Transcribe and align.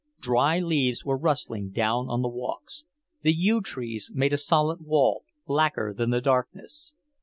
Dry 0.19 0.57
leaves 0.57 1.05
were 1.05 1.15
rustling 1.15 1.69
down 1.69 2.09
on 2.09 2.23
the 2.23 2.27
walks; 2.27 2.85
the 3.21 3.31
yew 3.33 3.61
trees 3.61 4.09
made 4.11 4.33
a 4.33 4.37
solid 4.39 4.81
wall, 4.81 5.25
blacker 5.45 5.93
than 5.93 6.09
the 6.09 6.19
darkness. 6.21 6.95